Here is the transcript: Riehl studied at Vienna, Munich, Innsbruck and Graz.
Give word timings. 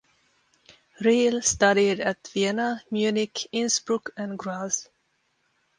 Riehl 0.99 1.43
studied 1.43 1.99
at 1.99 2.27
Vienna, 2.33 2.81
Munich, 2.89 3.47
Innsbruck 3.51 4.09
and 4.17 4.35
Graz. 4.35 4.89